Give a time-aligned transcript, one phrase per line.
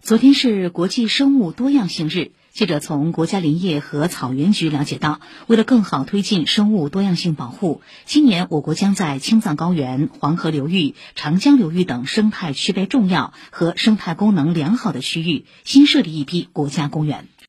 [0.00, 17.28] 昨天是国际生物多样性日记者从国家林业和草原局了解到为了更好推进生物多样性保护今年我国将在青藏高原黄河流域长江流域等生态区位重要和生态功能良好的区域新设立一批国家公园。